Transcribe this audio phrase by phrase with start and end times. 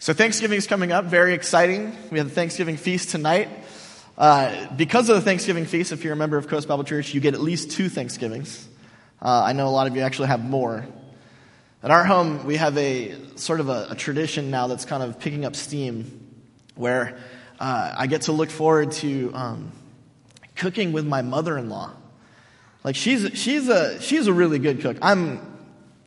[0.00, 1.92] So Thanksgiving is coming up, very exciting.
[2.12, 3.48] We have the Thanksgiving feast tonight.
[4.16, 7.20] Uh, because of the Thanksgiving feast, if you're a member of Coast Bible Church, you
[7.20, 8.68] get at least two Thanksgivings.
[9.20, 10.86] Uh, I know a lot of you actually have more.
[11.82, 15.18] At our home, we have a sort of a, a tradition now that's kind of
[15.18, 16.32] picking up steam,
[16.76, 17.18] where
[17.58, 19.72] uh, I get to look forward to um,
[20.54, 21.92] cooking with my mother-in-law.
[22.84, 24.96] Like she's she's a she's a really good cook.
[25.02, 25.47] I'm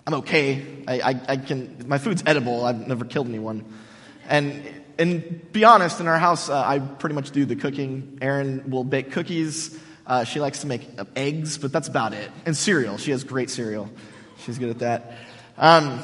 [0.07, 0.83] I'm okay.
[0.88, 2.65] I, I, I can my food's edible.
[2.65, 3.65] I've never killed anyone.
[4.27, 4.63] And,
[4.97, 8.18] and be honest, in our house, uh, I pretty much do the cooking.
[8.21, 9.77] Erin will bake cookies.
[10.07, 12.32] Uh, she likes to make eggs, but that's about it.
[12.46, 12.97] And cereal.
[12.97, 13.89] She has great cereal.
[14.39, 15.14] She's good at that.
[15.57, 16.00] Um,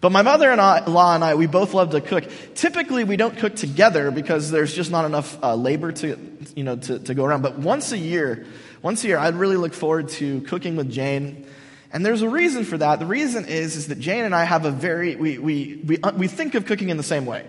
[0.00, 2.24] but my mother-in-law and I, we both love to cook.
[2.54, 6.18] Typically, we don't cook together because there's just not enough uh, labor to,
[6.54, 7.42] you know, to, to go around.
[7.42, 8.46] But once a year,
[8.80, 11.46] once a year, I'd really look forward to cooking with Jane.
[11.92, 13.00] And there's a reason for that.
[13.00, 16.12] The reason is, is that Jane and I have a very, we, we, we, uh,
[16.12, 17.44] we think of cooking in the same way.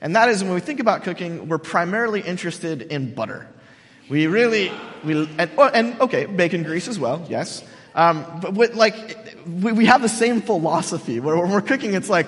[0.00, 3.46] And that is when we think about cooking, we're primarily interested in butter.
[4.08, 4.72] We really,
[5.04, 7.64] we, and, oh, and okay, bacon grease as well, yes.
[7.94, 12.10] Um, but with, like, we, we have the same philosophy where when we're cooking, it's
[12.10, 12.26] like,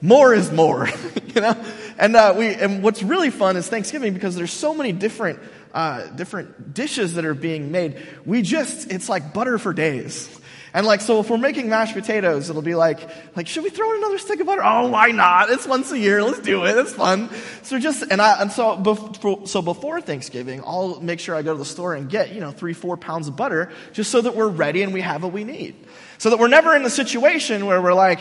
[0.00, 0.88] more is more,
[1.34, 1.56] you know?
[1.98, 5.40] And, uh, we, and what's really fun is Thanksgiving because there's so many different,
[5.74, 8.00] uh, different dishes that are being made.
[8.24, 10.28] We just, it's like butter for days.
[10.74, 13.00] And like, so if we're making mashed potatoes, it'll be like,
[13.36, 14.62] like, should we throw in another stick of butter?
[14.64, 15.50] Oh, why not?
[15.50, 16.22] It's once a year.
[16.22, 16.76] Let's do it.
[16.76, 17.30] It's fun.
[17.62, 21.52] So just, and I, and so, before, so before Thanksgiving, I'll make sure I go
[21.52, 24.36] to the store and get, you know, three, four pounds of butter just so that
[24.36, 25.74] we're ready and we have what we need.
[26.18, 28.20] So that we're never in the situation where we're like,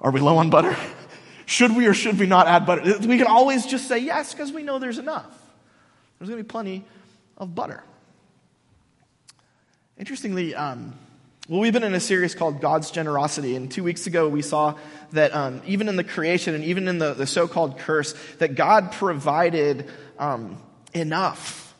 [0.00, 0.76] are we low on butter?
[1.46, 2.98] Should we or should we not add butter?
[2.98, 5.32] We can always just say yes because we know there's enough.
[6.18, 6.84] There's going to be plenty
[7.38, 7.84] of butter.
[9.98, 10.94] Interestingly, um,
[11.48, 14.74] well, we've been in a series called God's Generosity, and two weeks ago we saw
[15.12, 18.56] that um, even in the creation and even in the, the so called curse, that
[18.56, 19.88] God provided
[20.18, 20.60] um,
[20.92, 21.72] enough.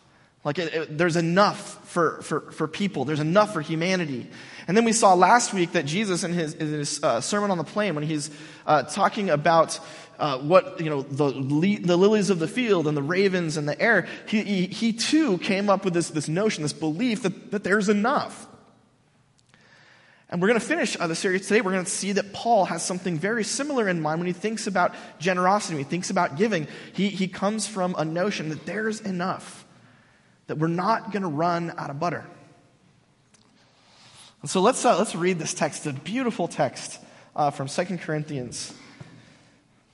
[0.45, 4.29] Like it, it, there's enough for, for, for people, there's enough for humanity.
[4.68, 7.58] And then we saw last week that Jesus, in his, in his uh, Sermon on
[7.58, 8.30] the Plain, when he's
[8.67, 9.80] uh, talking about
[10.20, 11.33] uh, what, you know, the,
[11.80, 15.39] the lilies of the field and the ravens and the air, he, he, he too
[15.39, 18.46] came up with this, this notion, this belief that, that there's enough.
[20.29, 21.61] And we're going to finish uh, the series today.
[21.61, 24.67] We're going to see that Paul has something very similar in mind when he thinks
[24.67, 26.67] about generosity, when he thinks about giving.
[26.95, 29.65] He, he comes from a notion that there's enough,
[30.48, 32.27] that we're not going to run out of butter.
[34.42, 37.01] And so let's, uh, let's read this text, a beautiful text
[37.36, 38.75] uh, from 2 Corinthians.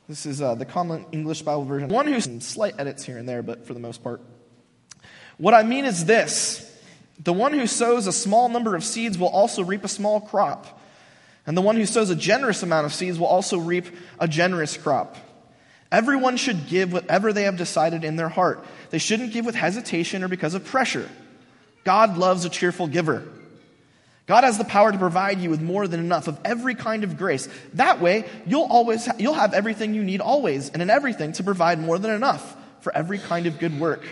[0.08, 1.88] This is uh, the Common English Bible version.
[1.88, 4.22] One who's in slight edits here and there, but for the most part.
[5.36, 6.61] What I mean is this.
[7.22, 10.80] The one who sows a small number of seeds will also reap a small crop.
[11.46, 13.86] And the one who sows a generous amount of seeds will also reap
[14.18, 15.16] a generous crop.
[15.90, 18.64] Everyone should give whatever they have decided in their heart.
[18.90, 21.08] They shouldn't give with hesitation or because of pressure.
[21.84, 23.24] God loves a cheerful giver.
[24.26, 27.18] God has the power to provide you with more than enough of every kind of
[27.18, 27.48] grace.
[27.74, 31.78] That way, you'll always you'll have everything you need always and in everything to provide
[31.80, 34.02] more than enough for every kind of good work.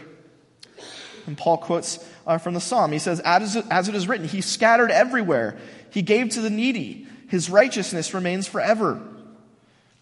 [1.27, 2.93] And Paul quotes uh, from the psalm.
[2.93, 5.57] He says, as, as it is written, He scattered everywhere,
[5.91, 9.01] He gave to the needy, His righteousness remains forever.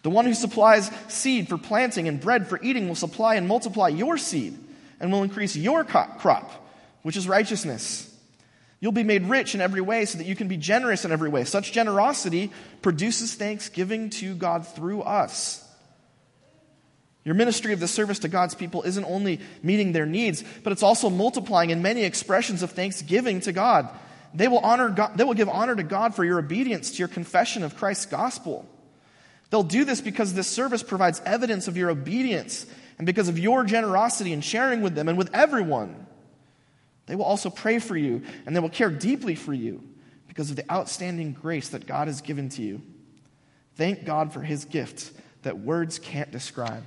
[0.03, 3.89] The one who supplies seed for planting and bread for eating will supply and multiply
[3.89, 4.57] your seed
[5.01, 6.51] and will increase your crop,
[7.03, 8.05] which is righteousness.
[8.81, 11.29] You'll be made rich in every way so that you can be generous in every
[11.29, 11.45] way.
[11.45, 15.68] Such generosity produces thanksgiving to God through us.
[17.29, 20.83] Your ministry of the service to God's people isn't only meeting their needs, but it's
[20.83, 23.91] also multiplying in many expressions of thanksgiving to God.
[24.33, 27.09] They will, honor God, they will give honor to God for your obedience to your
[27.09, 28.67] confession of Christ's gospel.
[29.51, 32.65] They'll do this because this service provides evidence of your obedience
[32.97, 36.07] and because of your generosity in sharing with them and with everyone.
[37.05, 39.87] They will also pray for you and they will care deeply for you
[40.29, 42.81] because of the outstanding grace that God has given to you.
[43.75, 45.13] Thank God for his gift
[45.43, 46.85] that words can't describe.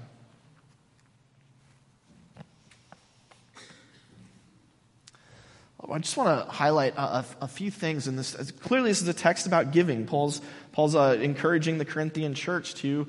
[5.90, 8.36] I just want to highlight a, a, a, few things in this.
[8.62, 10.06] Clearly, this is a text about giving.
[10.06, 10.42] Paul's,
[10.74, 13.08] Paul's uh, encouraging the Corinthian church to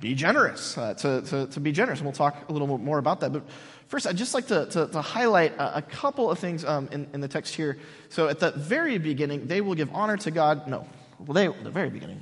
[0.00, 2.00] be generous, uh, to, to, to, be generous.
[2.00, 3.32] And we'll talk a little more about that.
[3.32, 3.44] But
[3.86, 7.06] first, I'd just like to, to, to highlight a, a, couple of things um, in,
[7.12, 7.78] in the text here.
[8.08, 10.66] So at the very beginning, they will give honor to God.
[10.66, 10.86] No,
[11.20, 12.20] well, they, the very beginning.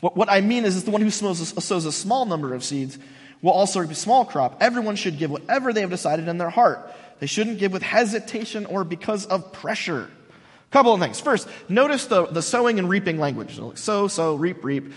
[0.00, 2.54] What, what I mean is, is the one who sows a, sows a small number
[2.54, 2.98] of seeds
[3.40, 4.58] will also reap a small crop.
[4.60, 8.66] Everyone should give whatever they have decided in their heart they shouldn't give with hesitation
[8.66, 10.10] or because of pressure.
[10.70, 11.18] Couple of things.
[11.18, 13.58] First, notice the, the sowing and reaping language.
[13.78, 14.92] Sow, sow, reap, reap.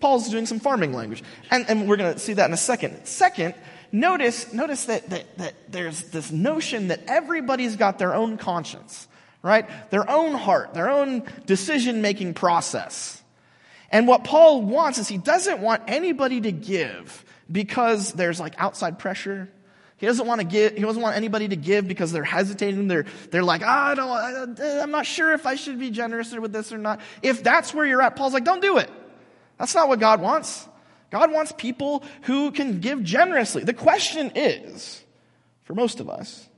[0.00, 1.22] Paul's doing some farming language.
[1.50, 3.04] And, and we're going to see that in a second.
[3.04, 3.54] Second,
[3.92, 9.06] notice, notice that, that, that there's this notion that everybody's got their own conscience,
[9.42, 9.68] right?
[9.90, 13.22] Their own heart, their own decision making process.
[13.90, 18.98] And what Paul wants is he doesn't want anybody to give because there's like outside
[18.98, 19.50] pressure
[20.02, 22.88] he doesn't want to give, he doesn't want anybody to give because they're hesitating.
[22.88, 26.34] They're, they're like, oh, I don't, eh, I'm not sure if I should be generous
[26.34, 27.00] with this or not.
[27.22, 28.90] If that's where you're at, Paul's like, don't do it.
[29.58, 30.66] That's not what God wants.
[31.10, 33.62] God wants people who can give generously.
[33.62, 35.04] The question is,
[35.62, 36.48] for most of us,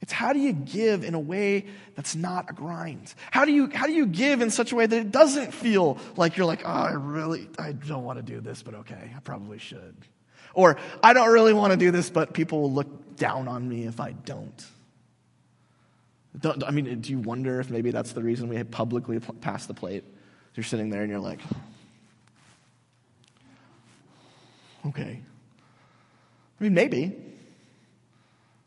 [0.00, 1.66] it's how do you give in a way
[1.96, 3.12] that's not a grind?
[3.32, 5.98] How do you, how do you give in such a way that it doesn't feel
[6.16, 9.18] like you're like, oh, I really, I don't want to do this, but okay, I
[9.24, 9.96] probably should.
[10.54, 13.84] Or, I don't really want to do this, but people will look down on me
[13.84, 14.66] if I don't.
[16.38, 19.74] don't I mean, do you wonder if maybe that's the reason we publicly pass the
[19.74, 20.04] plate?
[20.54, 21.40] You're sitting there and you're like,
[24.86, 25.20] okay.
[26.60, 27.16] I mean, maybe.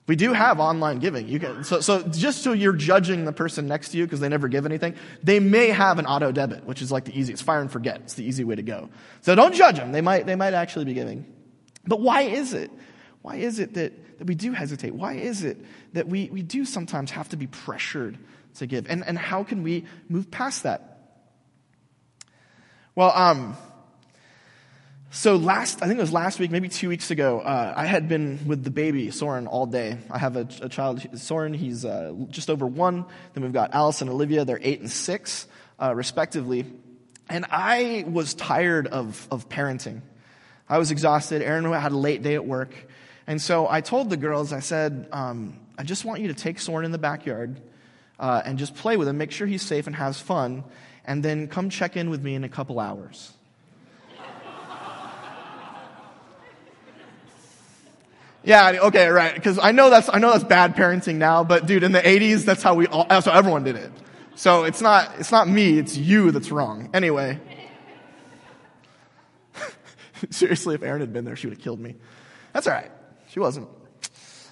[0.08, 1.28] We do have online giving.
[1.28, 4.30] You can, so, so just so you're judging the person next to you because they
[4.30, 7.44] never give anything, they may have an auto debit, which is like the easiest.
[7.44, 8.02] Fire and forget.
[8.02, 8.90] It's the easy way to go.
[9.22, 9.92] So don't judge them.
[9.92, 11.26] They might, they might actually be giving.
[11.86, 12.72] But why is it?
[13.22, 14.94] Why is it that, that we do hesitate?
[14.94, 15.58] Why is it
[15.94, 18.18] that we, we do sometimes have to be pressured
[18.56, 18.88] to give?
[18.90, 21.00] And, and how can we move past that?
[22.96, 23.56] Well, um,
[25.12, 28.08] so last, I think it was last week, maybe two weeks ago, uh, I had
[28.08, 29.98] been with the baby, Soren, all day.
[30.10, 33.06] I have a, a child, Soren, he's uh, just over one.
[33.34, 35.48] Then we've got Alice and Olivia, they're eight and six,
[35.82, 36.66] uh, respectively.
[37.30, 40.02] And I was tired of, of parenting.
[40.72, 41.42] I was exhausted.
[41.42, 42.74] Aaron had a late day at work.
[43.28, 46.60] And so I told the girls, I said, um, I just want you to take
[46.60, 47.60] Soren in the backyard
[48.18, 50.64] uh, and just play with him, make sure he's safe and has fun,
[51.04, 53.34] and then come check in with me in a couple hours.
[58.44, 59.36] Yeah, okay, right.
[59.36, 62.44] Because I know that's I know that's bad parenting now, but dude, in the '80s,
[62.44, 63.92] that's how we all, that's how everyone did it.
[64.34, 66.90] So it's not it's not me, it's you that's wrong.
[66.92, 67.40] Anyway,
[70.30, 71.96] Seriously, if Aaron had been there, she would have killed me.
[72.54, 72.92] That's all right.
[73.30, 73.70] She wasn't.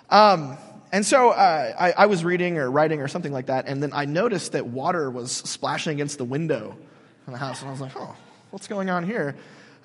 [0.09, 0.57] Um,
[0.91, 3.91] and so uh, I, I, was reading or writing or something like that, and then
[3.93, 6.75] I noticed that water was splashing against the window
[7.27, 8.15] in the house, and I was like, "Oh,
[8.49, 9.35] what's going on here?"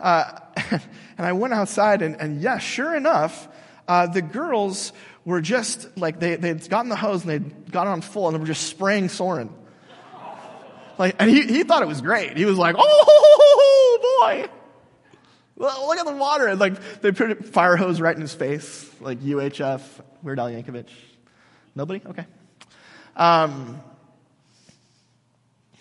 [0.00, 0.38] Uh,
[0.70, 0.80] and
[1.18, 3.48] I went outside, and, and yes, yeah, sure enough,
[3.86, 4.92] uh, the girls
[5.26, 8.40] were just like they they'd gotten the hose and they'd got on full, and they
[8.40, 9.50] were just spraying Soren.
[10.96, 12.36] Like, and he, he thought it was great.
[12.36, 14.48] He was like, "Oh boy!"
[15.56, 16.48] Well, look at the water.
[16.48, 19.80] And like they put a fire hose right in his face, like UHF,
[20.22, 20.88] Weird Al Yankovic.
[21.74, 22.02] Nobody?
[22.06, 22.26] Okay.
[23.16, 23.80] Um,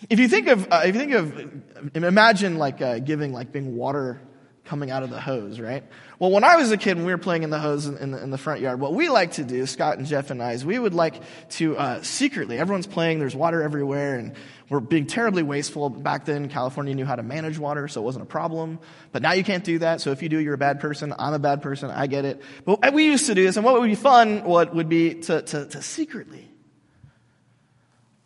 [0.08, 3.76] if you think of, uh, if you think of, imagine like uh, giving, like being
[3.76, 4.20] water
[4.64, 5.84] coming out of the hose, right?
[6.18, 8.10] Well, when I was a kid, and we were playing in the hose in, in,
[8.12, 10.52] the, in the, front yard, what we like to do, Scott and Jeff and I,
[10.52, 11.20] is we would like
[11.50, 14.32] to uh, secretly, everyone's playing, there's water everywhere, and
[14.70, 15.90] we're being terribly wasteful.
[15.90, 18.78] Back then, California knew how to manage water, so it wasn't a problem.
[19.12, 21.12] But now you can't do that, so if you do, you're a bad person.
[21.18, 22.40] I'm a bad person, I get it.
[22.64, 25.42] But we used to do this, and what would be fun what would be to,
[25.42, 26.48] to, to secretly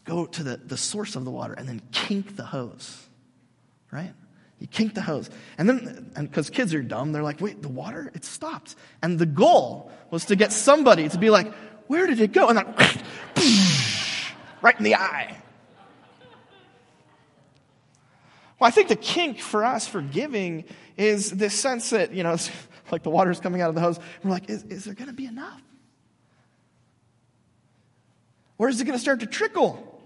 [0.04, 3.06] go to the, the source of the water and then kink the hose,
[3.90, 4.12] right?
[4.58, 5.30] You kink the hose.
[5.56, 8.10] And then, and because kids are dumb, they're like, wait, the water?
[8.14, 8.74] It stopped.
[9.02, 11.52] And the goal was to get somebody to be like,
[11.86, 12.48] where did it go?
[12.48, 12.66] And then,
[14.62, 15.36] right in the eye.
[18.58, 20.64] Well, I think the kink for us for giving
[20.96, 22.50] is this sense that, you know, it's
[22.92, 24.00] like the water's coming out of the hose.
[24.24, 25.62] We're like, is, is there going to be enough?
[28.56, 29.97] Where is it going to start to trickle?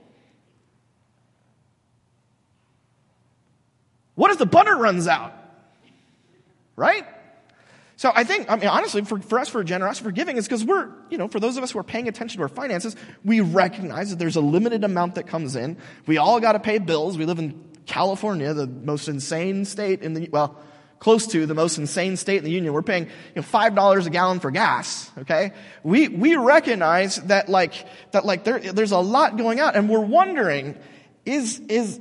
[4.14, 5.32] What if the butter runs out?
[6.76, 7.06] Right?
[7.96, 10.64] So I think, I mean, honestly, for, for us, for generosity, for giving, is because
[10.64, 13.40] we're, you know, for those of us who are paying attention to our finances, we
[13.40, 15.76] recognize that there's a limited amount that comes in.
[16.06, 17.16] We all got to pay bills.
[17.16, 20.56] We live in California, the most insane state in the, well,
[20.98, 22.72] close to the most insane state in the union.
[22.72, 25.52] We're paying, you know, $5 a gallon for gas, okay?
[25.82, 27.74] We, we recognize that like,
[28.12, 30.76] that like there, there's a lot going out and we're wondering,
[31.24, 32.00] is, is,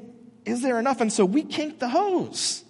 [0.52, 1.02] is there enough?
[1.02, 2.64] And so we kink the hose.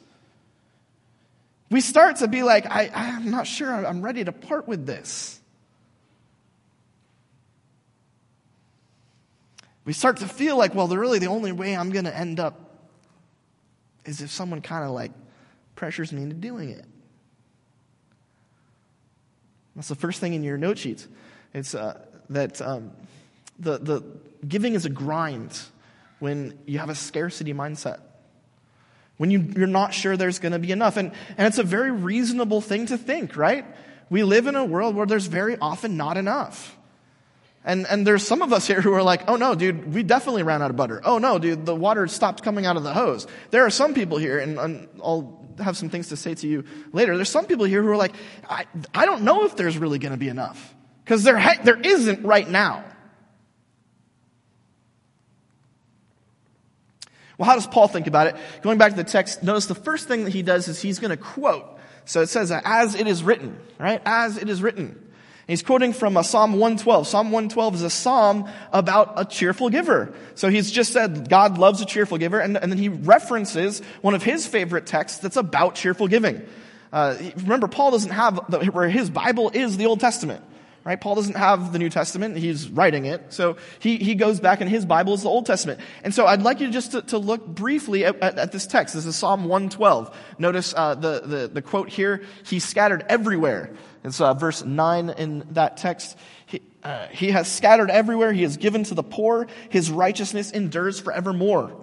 [1.69, 5.39] We start to be like, I, I'm not sure I'm ready to part with this.
[9.83, 12.59] We start to feel like, well, really the only way I'm going to end up
[14.05, 15.11] is if someone kind of like
[15.75, 16.85] pressures me into doing it.
[19.75, 21.07] That's the first thing in your note sheets.
[21.53, 22.91] It's uh, that um,
[23.57, 24.03] the, the
[24.47, 25.57] giving is a grind
[26.21, 27.99] when you have a scarcity mindset.
[29.17, 30.97] When you, you're not sure there's going to be enough.
[30.97, 33.65] And, and it's a very reasonable thing to think, right?
[34.09, 36.77] We live in a world where there's very often not enough.
[37.63, 40.43] And, and there's some of us here who are like, oh no, dude, we definitely
[40.43, 41.01] ran out of butter.
[41.03, 43.27] Oh no, dude, the water stopped coming out of the hose.
[43.51, 46.63] There are some people here, and, and I'll have some things to say to you
[46.91, 47.15] later.
[47.15, 48.13] There's some people here who are like,
[48.49, 50.73] I, I don't know if there's really going to be enough.
[51.03, 52.83] Because there, ha- there isn't right now.
[57.41, 58.35] Well, how does Paul think about it?
[58.61, 61.09] Going back to the text, notice the first thing that he does is he's going
[61.09, 61.65] to quote.
[62.05, 63.99] So it says, as it is written, right?
[64.05, 65.11] As it is written.
[65.47, 67.07] He's quoting from a Psalm 112.
[67.07, 70.13] Psalm 112 is a psalm about a cheerful giver.
[70.35, 74.13] So he's just said God loves a cheerful giver, and, and then he references one
[74.13, 76.47] of his favorite texts that's about cheerful giving.
[76.93, 80.43] Uh, remember, Paul doesn't have, the, where his Bible is the Old Testament.
[80.83, 80.99] Right?
[80.99, 82.37] Paul doesn't have the New Testament.
[82.37, 83.33] He's writing it.
[83.33, 85.79] So he, he goes back and his Bible is the Old Testament.
[86.03, 88.95] And so I'd like you just to, to look briefly at, at, at, this text.
[88.95, 90.15] This is Psalm 112.
[90.39, 93.75] Notice uh, the, the, the quote here, he scattered everywhere.
[94.03, 96.17] It's uh, verse 9 in that text.
[96.47, 98.33] He, uh, he has scattered everywhere.
[98.33, 99.45] He has given to the poor.
[99.69, 101.79] His righteousness endures forevermore.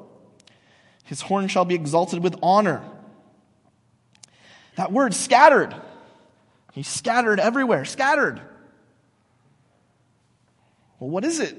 [1.04, 2.82] His horn shall be exalted with honor.
[4.74, 5.74] That word, scattered.
[6.72, 7.84] He scattered everywhere.
[7.84, 8.42] Scattered.
[10.98, 11.56] Well, what is it?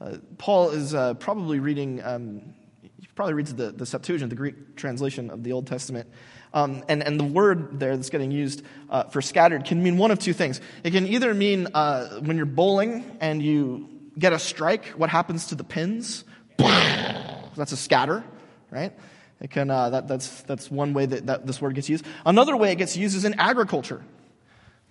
[0.00, 4.76] Uh, Paul is uh, probably reading, um, he probably reads the, the Septuagint, the Greek
[4.76, 6.08] translation of the Old Testament.
[6.52, 10.10] Um, and, and the word there that's getting used uh, for scattered can mean one
[10.10, 10.60] of two things.
[10.84, 15.48] It can either mean uh, when you're bowling and you get a strike, what happens
[15.48, 16.24] to the pins?
[16.58, 18.22] That's a scatter,
[18.70, 18.92] right?
[19.40, 22.06] It can, uh, that, that's, that's one way that, that this word gets used.
[22.24, 24.02] Another way it gets used is in agriculture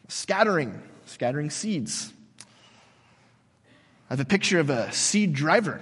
[0.08, 2.14] scattering scattering seeds.
[4.10, 5.82] I have a picture of a seed driver.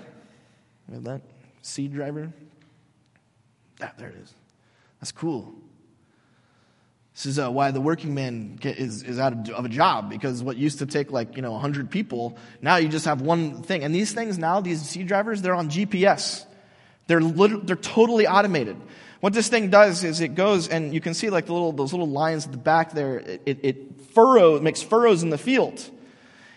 [0.92, 1.22] Have that?
[1.62, 2.32] Seed driver?
[3.82, 4.34] Ah, there it is.
[5.00, 5.54] That's cool.
[7.14, 10.10] This is uh, why the working man get, is, is out of, of, a job
[10.10, 13.62] because what used to take like, you know, 100 people, now you just have one
[13.62, 13.84] thing.
[13.84, 16.46] And these things now, these seed drivers, they're on GPS.
[17.06, 18.78] They're, lit- they're totally automated.
[19.24, 21.94] What this thing does is it goes and you can see like the little, those
[21.94, 23.20] little lines at the back there.
[23.20, 25.82] It, it, it furrow, makes furrows in the field.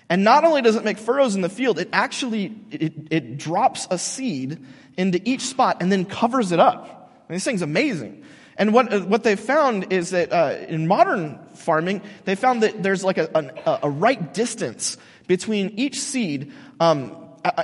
[0.08, 3.87] And not only does it make furrows in the field, it actually, it, it drops
[3.88, 4.58] a seed
[4.96, 7.12] into each spot and then covers it up.
[7.30, 8.25] I this thing's amazing.
[8.56, 12.82] And what, uh, what they found is that uh, in modern farming, they found that
[12.82, 13.30] there's like a,
[13.64, 14.96] a, a right distance
[15.28, 17.16] between each seed um,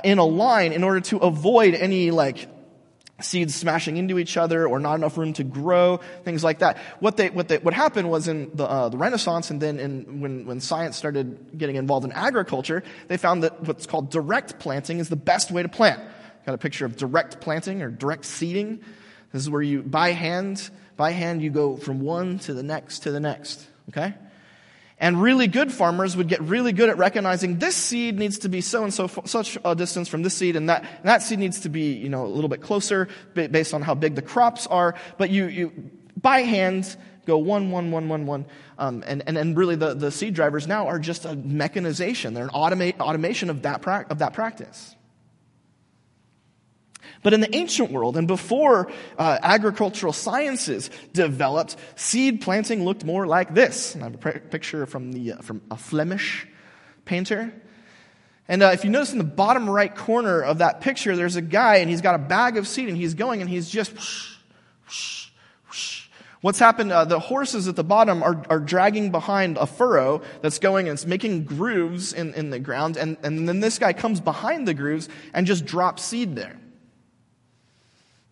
[0.05, 2.47] in a line in order to avoid any like
[3.21, 6.77] seeds smashing into each other or not enough room to grow, things like that.
[6.99, 10.19] What, they, what, they, what happened was in the, uh, the Renaissance and then in,
[10.19, 14.99] when, when science started getting involved in agriculture, they found that what's called direct planting
[14.99, 16.01] is the best way to plant.
[16.45, 18.81] Got a picture of direct planting or direct seeding.
[19.31, 22.99] This is where you, by hand, by hand, you go from one to the next
[22.99, 23.65] to the next.
[23.89, 24.13] Okay?
[25.03, 28.61] And really good farmers would get really good at recognizing this seed needs to be
[28.61, 31.59] so and so such a distance from this seed, and that and that seed needs
[31.59, 34.95] to be you know a little bit closer based on how big the crops are.
[35.17, 36.95] But you you by hand
[37.25, 38.45] go one one one one one,
[38.77, 42.33] um, and and and really the the seed drivers now are just a mechanization.
[42.33, 44.95] They're an automate automation of that pra- of that practice.
[47.23, 53.25] But in the ancient world and before uh, agricultural sciences developed, seed planting looked more
[53.25, 53.95] like this.
[53.95, 56.45] And I have a picture from, the, uh, from a Flemish
[57.05, 57.53] painter.
[58.47, 61.41] And uh, if you notice in the bottom right corner of that picture, there's a
[61.41, 63.93] guy and he's got a bag of seed and he's going and he's just.
[66.41, 70.59] What's happened, uh, the horses at the bottom are, are dragging behind a furrow that's
[70.59, 72.97] going and it's making grooves in, in the ground.
[72.97, 76.59] And, and then this guy comes behind the grooves and just drops seed there.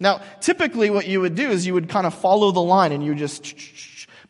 [0.01, 3.05] Now, typically what you would do is you would kind of follow the line and
[3.05, 3.55] you just,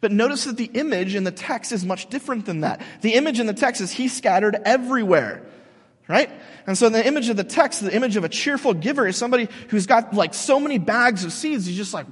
[0.02, 2.82] but notice that the image in the text is much different than that.
[3.00, 5.42] The image in the text is he scattered everywhere,
[6.10, 6.30] right?
[6.68, 9.48] And so the image of the text, the image of a cheerful giver is somebody
[9.70, 12.06] who's got like so many bags of seeds, he's just like,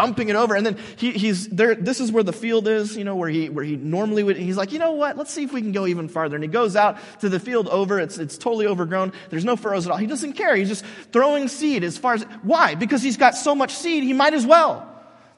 [0.00, 0.54] dumping it over.
[0.54, 1.74] And then he, he's there.
[1.74, 4.56] This is where the field is, you know, where he, where he normally would, he's
[4.56, 5.18] like, you know what?
[5.18, 6.36] Let's see if we can go even farther.
[6.36, 8.00] And he goes out to the field over.
[8.00, 9.12] It's, it's totally overgrown.
[9.28, 9.98] There's no furrows at all.
[9.98, 10.56] He doesn't care.
[10.56, 12.74] He's just throwing seed as far as, why?
[12.76, 14.86] Because he's got so much seed, he might as well.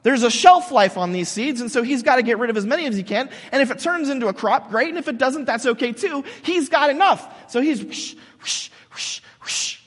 [0.03, 2.57] There's a shelf life on these seeds, and so he's got to get rid of
[2.57, 3.29] as many as he can.
[3.53, 4.89] And if it turns into a crop, great.
[4.89, 6.25] And if it doesn't, that's okay too.
[6.43, 7.51] He's got enough.
[7.51, 9.82] So he's whoosh, whoosh, whoosh, whoosh.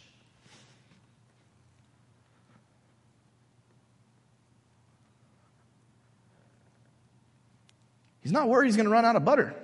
[8.27, 9.55] He's not worried he's going to run out of butter.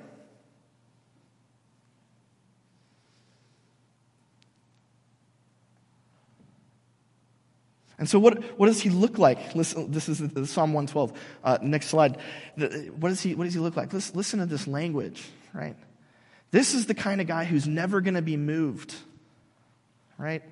[7.98, 9.56] And so, what, what does he look like?
[9.56, 11.12] Listen, this is Psalm 112.
[11.42, 12.18] Uh, next slide.
[12.56, 13.92] The, what, does he, what does he look like?
[13.92, 15.74] Listen, listen to this language, right?
[16.52, 18.94] This is the kind of guy who's never going to be moved,
[20.18, 20.44] right?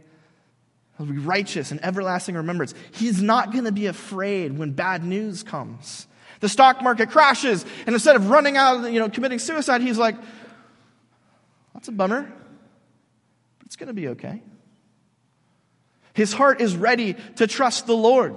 [0.99, 2.75] He'll be righteous and everlasting remembrance.
[2.90, 6.09] He's not going to be afraid when bad news comes.
[6.40, 10.16] The stock market crashes, and instead of running out, you know, committing suicide, he's like,
[11.75, 12.23] that's a bummer,
[13.59, 14.42] but it's going to be okay.
[16.14, 18.37] His heart is ready to trust the Lord.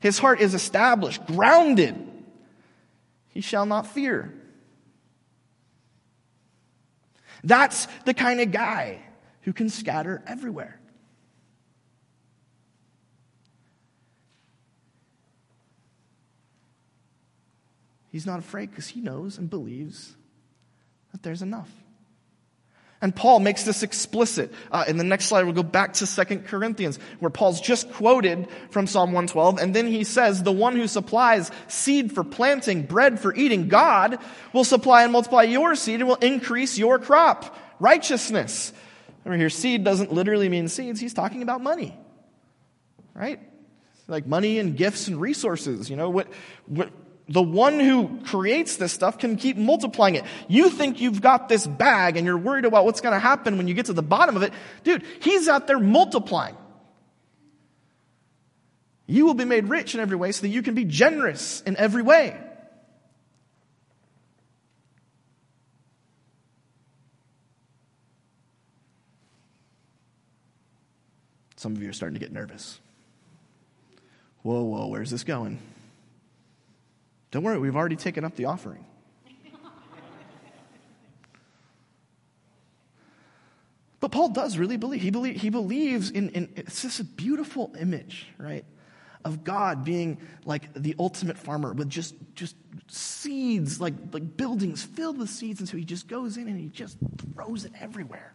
[0.00, 1.96] His heart is established, grounded.
[3.28, 4.32] He shall not fear.
[7.44, 9.00] That's the kind of guy
[9.42, 10.80] who can scatter everywhere.
[18.16, 20.16] He's not afraid because he knows and believes
[21.12, 21.68] that there's enough.
[23.02, 24.54] And Paul makes this explicit.
[24.72, 28.48] Uh, in the next slide, we'll go back to Second Corinthians, where Paul's just quoted
[28.70, 33.20] from Psalm 112, and then he says, The one who supplies seed for planting, bread
[33.20, 34.18] for eating, God
[34.54, 37.54] will supply and multiply your seed and will increase your crop.
[37.80, 38.72] Righteousness.
[39.24, 41.94] Remember here, seed doesn't literally mean seeds, he's talking about money.
[43.12, 43.40] Right?
[44.08, 45.90] Like money and gifts and resources.
[45.90, 46.28] You know, what,
[46.64, 46.90] what
[47.28, 50.24] the one who creates this stuff can keep multiplying it.
[50.46, 53.66] You think you've got this bag and you're worried about what's going to happen when
[53.66, 54.52] you get to the bottom of it.
[54.84, 56.56] Dude, he's out there multiplying.
[59.08, 61.76] You will be made rich in every way so that you can be generous in
[61.76, 62.36] every way.
[71.56, 72.78] Some of you are starting to get nervous.
[74.42, 75.58] Whoa, whoa, where's this going?
[77.36, 78.82] Don't worry, we've already taken up the offering.
[84.00, 85.02] But Paul does really believe.
[85.02, 88.64] He, believe, he believes in, in, it's just a beautiful image, right?
[89.22, 90.16] Of God being
[90.46, 92.56] like the ultimate farmer with just, just
[92.88, 95.60] seeds, like, like buildings filled with seeds.
[95.60, 96.96] And so he just goes in and he just
[97.34, 98.32] throws it everywhere.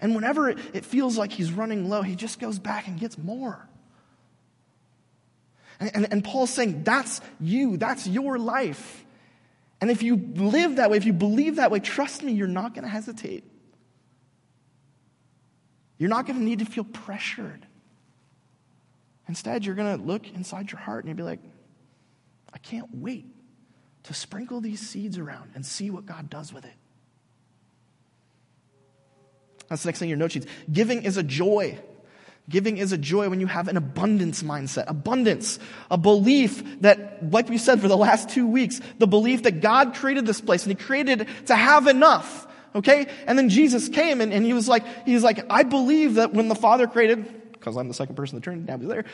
[0.00, 3.16] And whenever it, it feels like he's running low, he just goes back and gets
[3.16, 3.69] more.
[5.80, 9.04] And, and, Paul's saying, that's you, that's your life.
[9.80, 12.74] And if you live that way, if you believe that way, trust me, you're not
[12.74, 13.44] going to hesitate.
[15.96, 17.64] You're not going to need to feel pressured.
[19.26, 21.40] Instead, you're going to look inside your heart and you'll be like,
[22.52, 23.26] I can't wait
[24.02, 26.74] to sprinkle these seeds around and see what God does with it.
[29.68, 30.46] That's the next thing your note sheets.
[30.70, 31.78] Giving is a joy.
[32.48, 34.84] Giving is a joy when you have an abundance mindset.
[34.88, 35.58] Abundance.
[35.90, 39.94] A belief that, like we said for the last two weeks, the belief that God
[39.94, 42.48] created this place and He created to have enough.
[42.74, 43.06] Okay?
[43.26, 46.48] And then Jesus came and, and he was like, he's like, I believe that when
[46.48, 49.04] the Father created, because I'm the second person the Trinity, now there,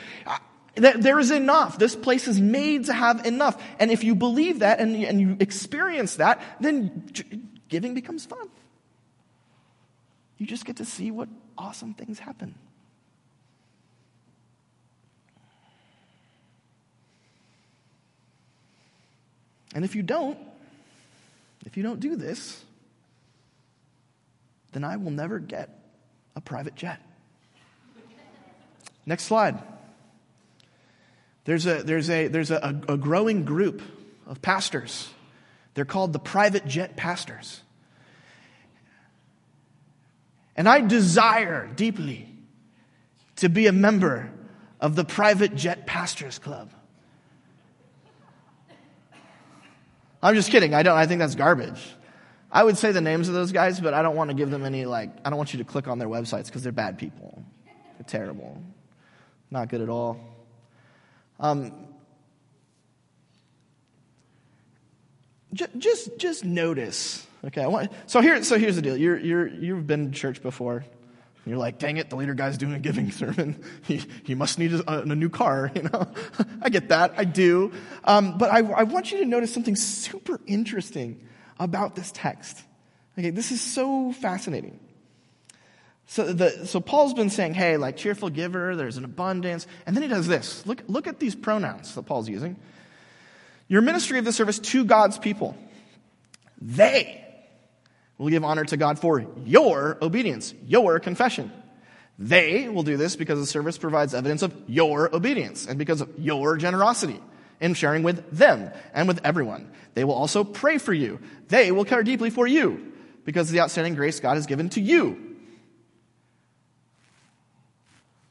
[0.75, 1.79] that there is enough.
[1.79, 3.61] This place is made to have enough.
[3.79, 7.09] And if you believe that and, and you experience that, then
[7.67, 8.47] giving becomes fun.
[10.37, 12.55] You just get to see what awesome things happen.
[19.77, 20.39] And if you don't,
[21.63, 22.65] if you don't do this,
[24.71, 25.69] then I will never get
[26.35, 26.99] a private jet.
[29.05, 29.61] Next slide.
[31.45, 33.83] There's a, there's a, there's a, a growing group
[34.25, 35.09] of pastors.
[35.75, 37.61] They're called the private jet pastors.
[40.55, 42.27] And I desire deeply
[43.35, 44.31] to be a member
[44.81, 46.71] of the private jet pastors club.
[50.21, 50.73] I'm just kidding.
[50.73, 50.97] I don't.
[50.97, 51.81] I think that's garbage.
[52.51, 54.65] I would say the names of those guys, but I don't want to give them
[54.65, 55.11] any like.
[55.23, 57.43] I don't want you to click on their websites because they're bad people.
[57.65, 58.61] They're terrible.
[59.51, 60.19] Not good at all.
[61.39, 61.71] Um,
[65.53, 67.25] just, just, notice.
[67.45, 67.61] Okay.
[67.61, 68.97] I want, so here, so here's the deal.
[68.97, 70.83] You're, you're, you've been to church before.
[71.47, 73.63] And you're like, dang it, the leader guy's doing a giving sermon.
[73.83, 76.09] He, he must need a, a new car, you know?
[76.61, 77.71] I get that, I do.
[78.03, 81.25] Um, but I, I want you to notice something super interesting
[81.57, 82.61] about this text.
[83.17, 84.77] Okay, this is so fascinating.
[86.07, 89.67] So, the, so Paul's been saying, hey, like cheerful giver, there's an abundance.
[89.85, 90.67] And then he does this.
[90.67, 92.57] Look, look at these pronouns that Paul's using.
[93.69, 95.55] Your ministry of the service to God's people.
[96.59, 97.23] They
[98.17, 101.51] will give honor to God for your obedience, your confession.
[102.19, 106.11] They will do this because the service provides evidence of your obedience and because of
[106.17, 107.21] your generosity
[107.59, 109.71] in sharing with them and with everyone.
[109.93, 111.19] They will also pray for you.
[111.47, 114.81] They will care deeply for you because of the outstanding grace God has given to
[114.81, 115.35] you.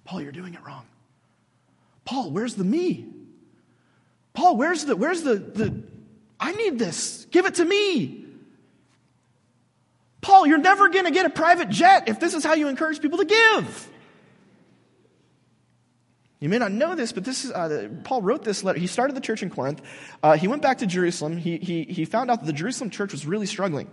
[0.04, 0.84] Paul, you're doing it wrong.
[2.04, 3.06] Paul, where's the me?
[4.32, 5.82] Paul, where's the, where's the, the,
[6.38, 7.26] I need this.
[7.30, 8.25] Give it to me.
[10.26, 13.00] Paul, you're never going to get a private jet if this is how you encourage
[13.00, 13.88] people to give.
[16.40, 18.80] You may not know this, but this is, uh, Paul wrote this letter.
[18.80, 19.80] He started the church in Corinth.
[20.24, 21.36] Uh, he went back to Jerusalem.
[21.36, 23.88] He, he, he found out that the Jerusalem church was really struggling.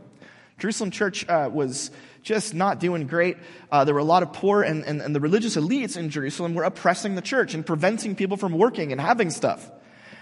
[0.58, 1.91] Jerusalem church uh, was
[2.24, 3.38] just not doing great.
[3.72, 6.56] Uh, there were a lot of poor, and, and, and the religious elites in Jerusalem
[6.56, 9.69] were oppressing the church and preventing people from working and having stuff.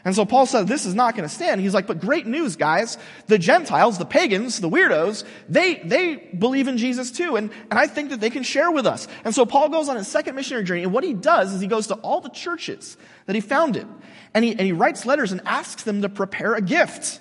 [0.03, 1.61] And so Paul said, this is not going to stand.
[1.61, 2.97] He's like, but great news, guys.
[3.27, 7.35] The Gentiles, the pagans, the weirdos, they, they believe in Jesus too.
[7.35, 9.07] And, and I think that they can share with us.
[9.23, 10.83] And so Paul goes on his second missionary journey.
[10.83, 13.87] And what he does is he goes to all the churches that he founded.
[14.33, 17.19] And he, and he writes letters and asks them to prepare a gift.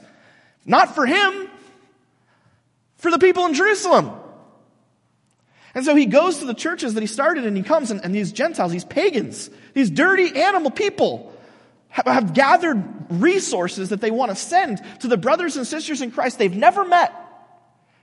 [0.65, 1.51] Not for him,
[2.97, 4.13] for the people in Jerusalem.
[5.75, 8.15] And so he goes to the churches that he started and he comes and, and
[8.15, 11.30] these Gentiles, these pagans, these dirty animal people,
[11.91, 16.39] have gathered resources that they want to send to the brothers and sisters in Christ
[16.39, 17.13] they've never met,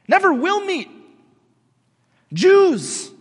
[0.07, 0.89] never will meet.
[2.33, 3.11] Jews.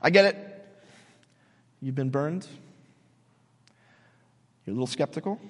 [0.00, 0.36] I get it.
[1.82, 2.46] You've been burned.
[4.64, 5.40] You're a little skeptical.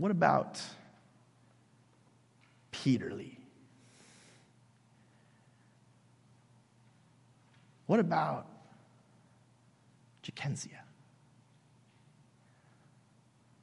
[0.00, 0.58] What about
[2.72, 3.38] Peterly?
[7.84, 8.46] What about
[10.24, 10.78] Jackensia?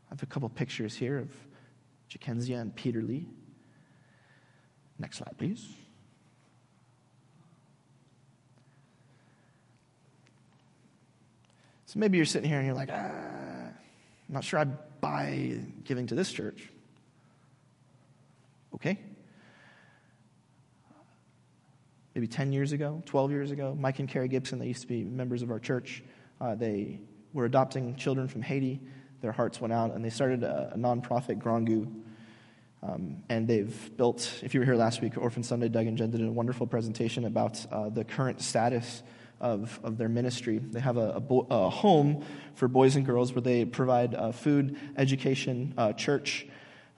[0.05, 1.31] I have a couple pictures here of
[2.07, 3.25] Jackensia and Peterly.
[4.99, 5.67] Next slide, please.
[11.87, 13.71] So maybe you're sitting here and you're like, ah,
[14.27, 16.69] I'm not sure I buy giving to this church.
[18.75, 18.99] Okay?
[22.13, 25.03] Maybe 10 years ago, 12 years ago, Mike and Carrie Gibson, they used to be
[25.03, 26.03] members of our church.
[26.41, 26.99] Uh, they
[27.33, 28.81] were adopting children from Haiti.
[29.21, 31.93] Their hearts went out, and they started a, a nonprofit, Grand Goût.
[32.83, 36.11] Um, and they've built, if you were here last week, Orphan Sunday, Doug and Jen
[36.11, 39.03] did a wonderful presentation about uh, the current status
[39.39, 40.59] of, of their ministry.
[40.59, 44.31] They have a, a, bo- a home for boys and girls where they provide uh,
[44.31, 46.47] food, education, uh, church,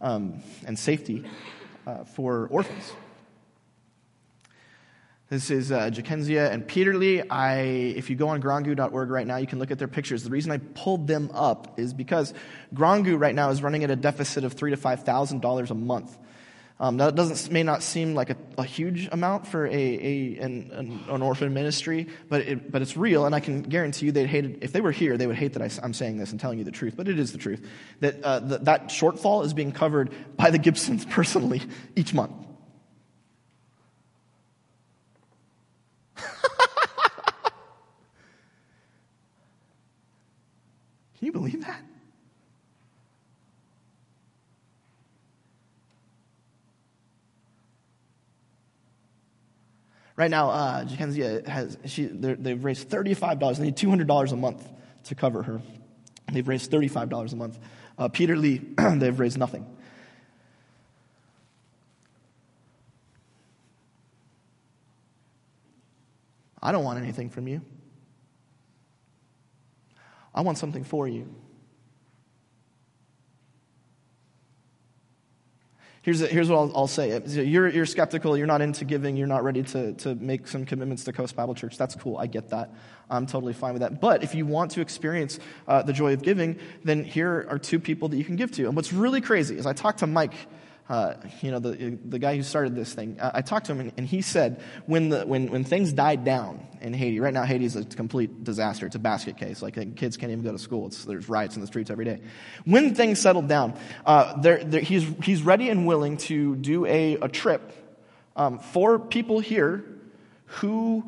[0.02, 1.25] um, and safety
[1.86, 2.93] uh, for orphans.
[5.30, 5.91] This is uh,
[6.52, 7.30] and Peterly.
[7.30, 10.23] I, if you go on grandgout.org right now, you can look at their pictures.
[10.23, 12.34] The reason I pulled them up is because
[12.73, 15.75] Goût right now is running at a deficit of three to five thousand dollars a
[15.75, 16.17] month.
[16.81, 20.71] Um, that doesn't may not seem like a, a huge amount for a, a an,
[20.73, 24.27] an, an, orphan ministry, but it, but it's real, and I can guarantee you they'd
[24.27, 25.17] hate it if they were here.
[25.17, 27.19] They would hate that I, am saying this and telling you the truth, but it
[27.19, 27.67] is the truth
[27.99, 31.61] that uh, that shortfall is being covered by the Gibsons personally
[31.97, 32.31] each month.
[36.15, 36.25] Can
[41.19, 41.88] you believe that?
[50.19, 53.58] Right now, uh, Jackensia has, she, they've raised $35.
[53.58, 54.67] They need $200 a month
[55.05, 55.62] to cover her.
[56.29, 57.58] They've raised $35 a month.
[57.97, 59.65] Uh, Lee—they've raised nothing.
[66.62, 67.62] I don't want anything from you.
[70.36, 71.34] I want something for you.
[76.01, 77.21] Here's, here's what I'll, I'll say.
[77.25, 81.03] You're, you're skeptical, you're not into giving, you're not ready to, to make some commitments
[81.05, 81.77] to Coast Bible Church.
[81.77, 82.73] That's cool, I get that.
[83.09, 83.99] I'm totally fine with that.
[83.99, 87.79] But if you want to experience uh, the joy of giving, then here are two
[87.79, 88.67] people that you can give to.
[88.67, 90.35] And what's really crazy is I talked to Mike
[90.89, 93.80] uh, you know, the, the guy who started this thing, I, I talked to him
[93.80, 97.43] and, and, he said when, the, when, when things died down in Haiti, right now
[97.43, 98.88] Haiti is a complete disaster.
[98.88, 99.62] It's a basket case.
[99.62, 100.88] Like kids can't even go to school.
[100.88, 102.21] It's, there's riots in the streets every day.
[102.65, 107.17] When things settled down, uh, there, there, he's, he's ready and willing to do a,
[107.17, 107.71] a trip
[108.36, 109.86] um, for people here
[110.45, 111.08] who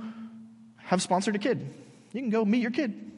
[0.78, 1.74] have sponsored a kid.
[2.13, 3.12] You can go meet your kid.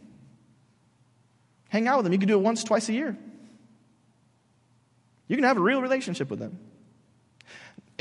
[1.68, 2.14] Hang out with them.
[2.14, 3.18] You can do it once, twice a year.
[5.28, 6.60] You can have a real relationship with them.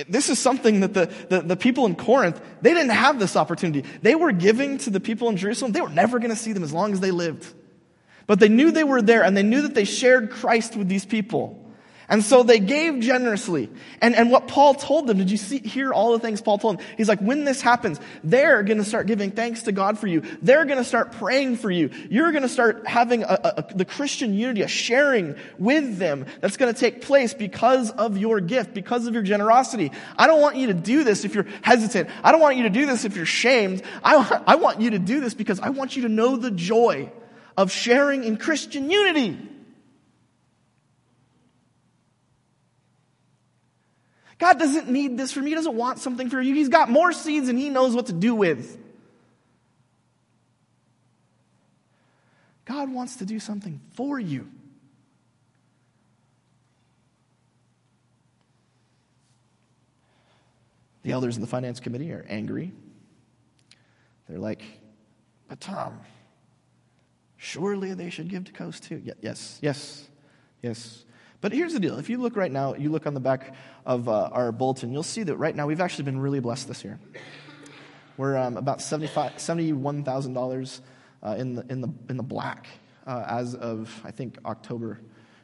[0.08, 3.86] This is something that the, the, the, people in Corinth, they didn't have this opportunity.
[4.00, 5.72] They were giving to the people in Jerusalem.
[5.72, 7.52] They were never going to see them as long as they lived.
[8.26, 11.04] But they knew they were there and they knew that they shared Christ with these
[11.04, 11.61] people.
[12.12, 13.70] And so they gave generously.
[14.02, 16.76] And, and what Paul told them, did you see, hear all the things Paul told
[16.78, 16.86] them?
[16.98, 20.22] He's like, when this happens, they're going to start giving thanks to God for you.
[20.42, 21.88] They're going to start praying for you.
[22.10, 26.58] You're going to start having a, a, the Christian unity, a sharing with them that's
[26.58, 29.90] going to take place because of your gift, because of your generosity.
[30.18, 32.10] I don't want you to do this if you're hesitant.
[32.22, 33.82] I don't want you to do this if you're shamed.
[34.04, 37.10] I, I want you to do this because I want you to know the joy
[37.56, 39.48] of sharing in Christian unity.
[44.42, 45.50] God doesn't need this from you.
[45.50, 46.52] He doesn't want something for you.
[46.52, 48.76] He's got more seeds and He knows what to do with.
[52.64, 54.48] God wants to do something for you.
[61.04, 62.72] The elders in the finance committee are angry.
[64.28, 64.62] They're like,
[65.48, 66.00] but Tom,
[67.36, 69.00] surely they should give to Coast too.
[69.20, 70.08] Yes, yes,
[70.62, 71.04] yes.
[71.42, 71.98] But here's the deal.
[71.98, 75.02] If you look right now, you look on the back of uh, our bulletin, you'll
[75.02, 77.00] see that right now we've actually been really blessed this year.
[78.16, 80.80] We're um, about $71,000
[81.24, 82.68] uh, in, the, in, the, in the black
[83.08, 85.00] uh, as of, I think, October,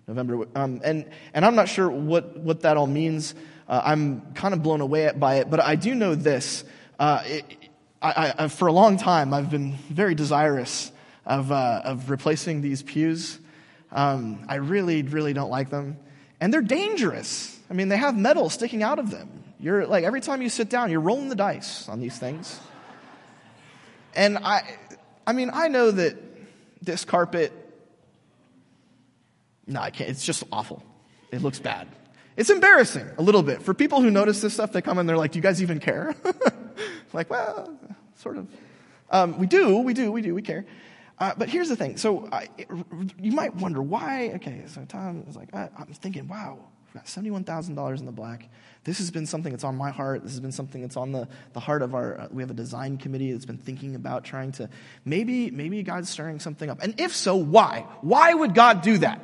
[0.06, 0.46] November.
[0.54, 3.34] Um, and, and I'm not sure what, what that all means.
[3.68, 6.62] Uh, I'm kind of blown away by it, but I do know this.
[7.00, 7.44] Uh, it,
[8.00, 10.92] I, I, for a long time, I've been very desirous
[11.26, 13.40] of, uh, of replacing these pews.
[13.92, 15.98] Um, I really, really don't like them.
[16.40, 17.58] And they're dangerous.
[17.70, 19.44] I mean, they have metal sticking out of them.
[19.58, 22.60] You're like, every time you sit down, you're rolling the dice on these things.
[24.14, 24.62] And I,
[25.26, 26.16] I mean, I know that
[26.80, 27.52] this carpet,
[29.66, 30.10] no, I can't.
[30.10, 30.82] It's just awful.
[31.32, 31.88] It looks bad.
[32.36, 33.62] It's embarrassing a little bit.
[33.62, 35.80] For people who notice this stuff, they come and they're like, do you guys even
[35.80, 36.14] care?
[37.12, 37.76] like, well,
[38.16, 38.46] sort of.
[39.10, 40.64] Um, we do, we do, we do, we care.
[41.20, 41.96] Uh, but here's the thing.
[41.96, 42.48] So I,
[43.18, 44.32] you might wonder why.
[44.36, 48.48] Okay, so Tom is like, I, am thinking, wow, we've got $71,000 in the black.
[48.84, 50.22] This has been something that's on my heart.
[50.22, 52.54] This has been something that's on the, the heart of our, uh, we have a
[52.54, 54.70] design committee that's been thinking about trying to,
[55.04, 56.82] maybe, maybe God's stirring something up.
[56.82, 57.84] And if so, why?
[58.00, 59.20] Why would God do that?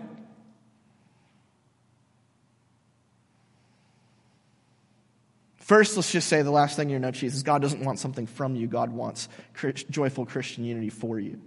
[5.58, 7.98] First, let's just say the last thing in your note sheet is God doesn't want
[7.98, 8.66] something from you.
[8.66, 9.28] God wants
[9.88, 11.40] joyful Christian unity for you.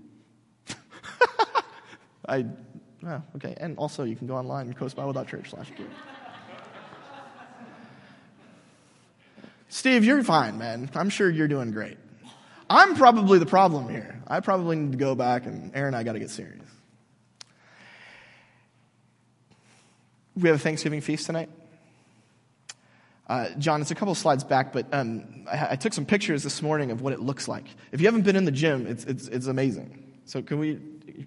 [2.28, 2.46] I,
[3.06, 3.56] oh, okay.
[3.58, 5.88] And also, you can go online, coastbible.church slash give.
[9.70, 10.90] Steve, you're fine, man.
[10.96, 11.98] I'm sure you're doing great.
[12.70, 14.22] I'm probably the problem here.
[14.28, 16.64] I probably need to go back, and Aaron and I got to get serious.
[20.36, 21.50] We have a Thanksgiving feast tonight.
[23.28, 26.62] Uh, John, it's a couple slides back, but um, I, I, took some pictures this
[26.62, 27.66] morning of what it looks like.
[27.92, 30.02] If you haven't been in the gym, it's, it's, it's amazing.
[30.24, 30.80] So can we?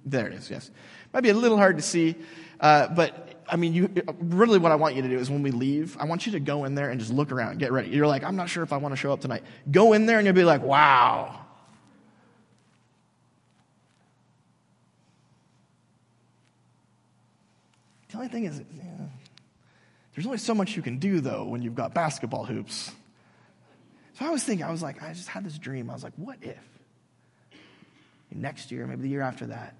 [0.04, 0.50] There it is.
[0.50, 0.70] Yes,
[1.12, 2.14] might be a little hard to see,
[2.60, 5.50] uh, but I mean, you really what I want you to do is when we
[5.50, 7.90] leave, I want you to go in there and just look around, get ready.
[7.90, 9.42] You're like, I'm not sure if I want to show up tonight.
[9.70, 11.40] Go in there and you'll be like, wow.
[18.10, 19.06] The only thing is, yeah,
[20.14, 22.92] there's only so much you can do though when you've got basketball hoops.
[24.14, 25.90] So I was thinking, I was like, I just had this dream.
[25.90, 26.58] I was like, what if?
[28.38, 29.74] Next year, maybe the year after that,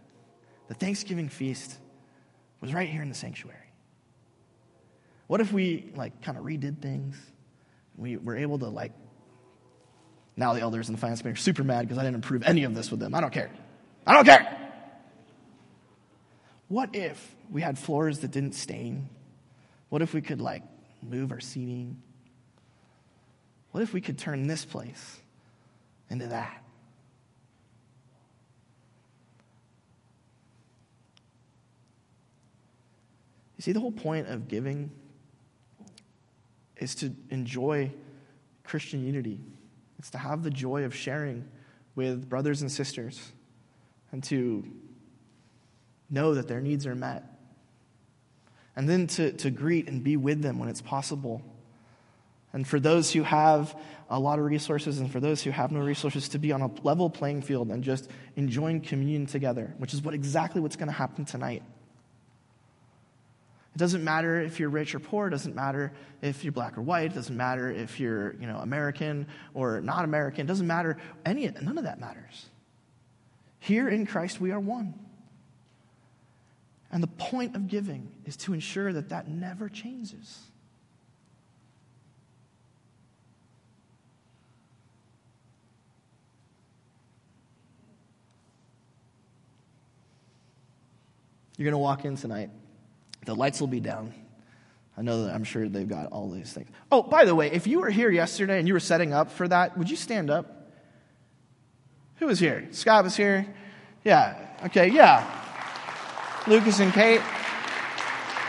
[0.69, 1.79] the Thanksgiving feast
[2.61, 3.57] was right here in the sanctuary.
[5.27, 7.17] What if we like kind of redid things?
[7.97, 8.93] We were able to like
[10.37, 12.65] now the elders and the finance committee are super mad because I didn't approve any
[12.65, 13.15] of this with them.
[13.15, 13.51] I don't care.
[14.07, 14.57] I don't care.
[16.69, 19.09] What if we had floors that didn't stain?
[19.89, 20.63] What if we could like
[21.03, 22.01] move our seating?
[23.73, 25.21] What if we could turn this place
[26.09, 26.63] into that?
[33.61, 34.91] You see, the whole point of giving
[36.79, 37.93] is to enjoy
[38.65, 39.39] Christian unity.
[39.99, 41.47] It's to have the joy of sharing
[41.95, 43.21] with brothers and sisters
[44.13, 44.65] and to
[46.09, 47.23] know that their needs are met.
[48.77, 51.43] And then to, to greet and be with them when it's possible.
[52.55, 55.81] And for those who have a lot of resources and for those who have no
[55.81, 60.01] resources, to be on a level playing field and just enjoying communion together, which is
[60.01, 61.63] what exactly what's going to happen tonight.
[63.75, 65.29] It doesn't matter if you're rich or poor.
[65.29, 67.13] It doesn't matter if you're black or white.
[67.13, 70.47] It doesn't matter if you're, you know, American or not American.
[70.47, 70.97] It doesn't matter.
[71.25, 72.47] Any, none of that matters.
[73.61, 74.95] Here in Christ, we are one.
[76.91, 80.41] And the point of giving is to ensure that that never changes.
[91.57, 92.51] You're going to walk in tonight
[93.31, 94.13] the lights will be down.
[94.99, 96.69] I know that I'm sure they've got all these things.
[96.91, 99.47] Oh, by the way, if you were here yesterday and you were setting up for
[99.47, 100.73] that, would you stand up?
[102.17, 102.67] Who was here?
[102.73, 103.47] Scott was here?
[104.05, 104.37] Yeah.
[104.65, 105.25] Okay, yeah.
[106.49, 107.21] Lucas and Kate?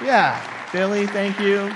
[0.04, 0.42] Yeah.
[0.74, 1.72] Billy, thank you.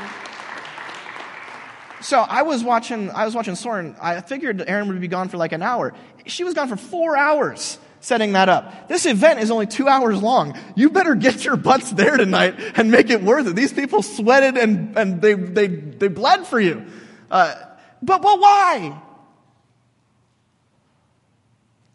[2.01, 3.95] So I was watching I was watching Soren.
[4.01, 5.93] I figured Aaron would be gone for like an hour.
[6.25, 8.87] She was gone for four hours setting that up.
[8.87, 10.57] This event is only two hours long.
[10.75, 13.55] You better get your butts there tonight and make it worth it.
[13.55, 16.85] These people sweated and, and they, they, they bled for you.
[17.31, 17.55] Uh,
[18.03, 19.01] but, but why?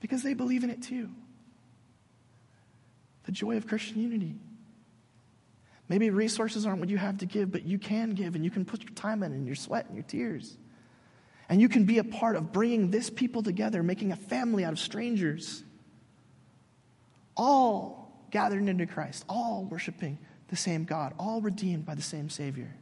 [0.01, 1.11] Because they believe in it too.
[3.25, 4.35] The joy of Christian unity.
[5.89, 8.65] Maybe resources aren't what you have to give, but you can give and you can
[8.65, 10.57] put your time in and your sweat and your tears.
[11.49, 14.73] And you can be a part of bringing this people together, making a family out
[14.73, 15.63] of strangers
[17.37, 22.75] all gathered into Christ, all worshiping the same God, all redeemed by the same Savior.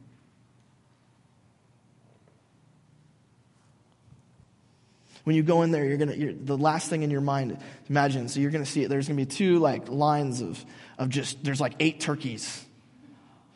[5.23, 7.57] When you go in there, you're gonna you're, the last thing in your mind.
[7.89, 8.89] Imagine, so you're gonna see it.
[8.89, 10.63] There's gonna be two like lines of
[10.97, 12.65] of just there's like eight turkeys.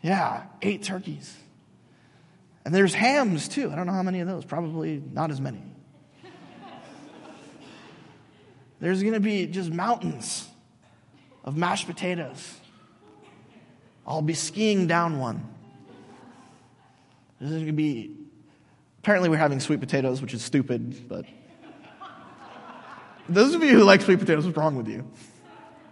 [0.02, 1.36] Yeah, eight turkeys.
[2.66, 3.72] And there's hams too.
[3.72, 4.46] I don't know how many of those.
[4.46, 5.62] Probably not as many.
[8.80, 10.48] There's going to be just mountains
[11.44, 12.60] of mashed potatoes.
[14.06, 15.48] I'll be skiing down one.
[17.40, 18.16] This is going to be.
[19.00, 21.26] Apparently, we're having sweet potatoes, which is stupid, but.
[23.30, 25.10] Those of you who like sweet potatoes, what's wrong with you?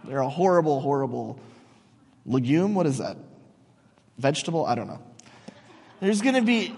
[0.04, 1.40] They're a horrible, horrible
[2.26, 2.74] legume.
[2.74, 3.16] What is that?
[4.18, 4.66] Vegetable?
[4.66, 5.00] I don't know.
[6.00, 6.74] There's going to be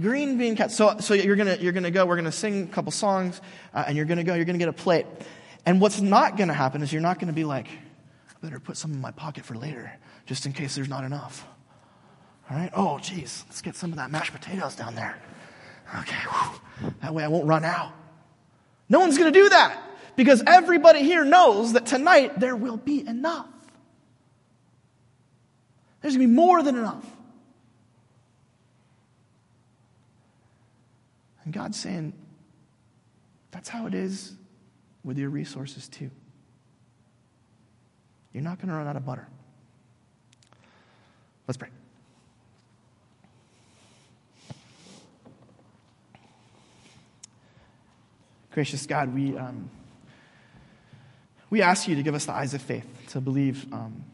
[0.00, 0.70] green bean cat.
[0.70, 3.40] So, so you're going to you're gonna go, we're going to sing a couple songs,
[3.74, 5.06] uh, and you're going to go, you're going to get a plate.
[5.66, 8.60] And what's not going to happen is you're not going to be like, I better
[8.60, 9.92] put some in my pocket for later,
[10.26, 11.46] just in case there's not enough.
[12.50, 12.70] All right?
[12.74, 15.16] Oh, geez, let's get some of that mashed potatoes down there.
[16.00, 16.92] Okay, whew.
[17.02, 17.92] that way I won't run out.
[18.88, 19.80] No one's going to do that
[20.16, 23.48] because everybody here knows that tonight there will be enough.
[26.00, 27.04] There's going to be more than enough.
[31.44, 32.12] And God's saying,
[33.50, 34.34] that's how it is
[35.04, 36.10] with your resources too.
[38.32, 39.26] You're not going to run out of butter.
[41.48, 41.68] Let's pray.
[48.52, 49.70] Gracious God, we, um,
[51.50, 54.04] we ask you to give us the eyes of faith to believe um,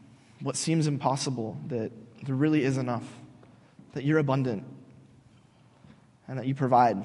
[0.41, 1.91] what seems impossible, that
[2.23, 3.03] there really is enough,
[3.93, 4.63] that you're abundant,
[6.27, 7.03] and that you provide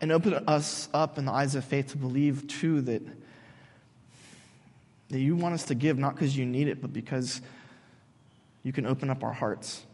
[0.00, 3.02] and open us up in the eyes of faith to believe, too, that,
[5.10, 7.40] that you want us to give not because you need it, but because
[8.62, 9.84] you can open up our hearts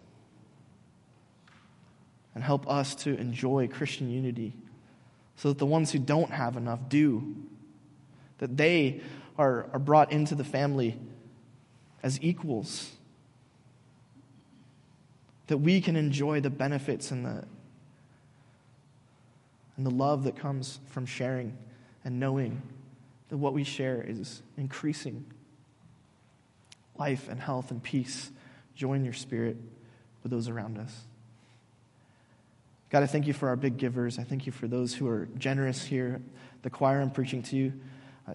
[2.35, 4.53] and help us to enjoy Christian unity
[5.37, 7.35] so that the ones who don't have enough do,
[8.39, 9.01] that they
[9.39, 10.99] are, are brought into the family
[12.03, 12.93] as equals,
[15.47, 17.45] that we can enjoy the benefits and the
[19.77, 21.57] and the love that comes from sharing
[22.05, 22.63] and knowing
[23.29, 25.25] that what we share is increasing
[26.99, 28.31] life and health and peace.
[28.75, 29.57] Join your spirit
[30.23, 31.03] with those around us.
[32.89, 34.19] God, I thank you for our big givers.
[34.19, 36.23] I thank you for those who are generous here,
[36.63, 37.73] the choir I'm preaching to you.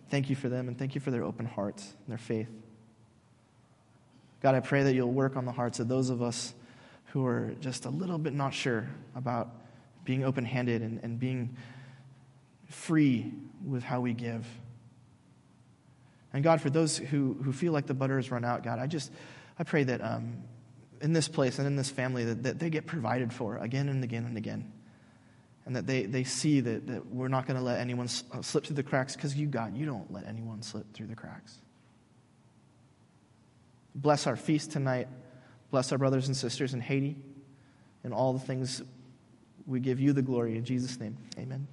[0.10, 2.50] Thank you for them and thank you for their open hearts and their faith.
[4.42, 6.54] God, I pray that you'll work on the hearts of those of us
[7.08, 9.50] who are just a little bit not sure about
[10.04, 11.56] being open handed and, and being
[12.68, 13.32] free
[13.66, 14.48] with how we give.
[16.34, 18.88] And God, for those who, who feel like the butter has run out, God, I
[18.88, 19.12] just
[19.60, 20.44] I pray that um,
[21.02, 24.04] in this place and in this family that, that they get provided for again and
[24.04, 24.72] again and again.
[25.66, 28.66] And that they, they see that, that we're not going to let anyone uh, slip
[28.66, 31.56] through the cracks because you, God, you don't let anyone slip through the cracks.
[33.94, 35.08] Bless our feast tonight.
[35.70, 37.16] Bless our brothers and sisters in Haiti
[38.04, 38.82] and all the things
[39.72, 41.18] we give you the glory in Jesus' name.
[41.40, 41.68] Amen.